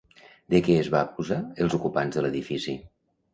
[0.53, 2.77] De què es va acusar els ocupants de l'edifici?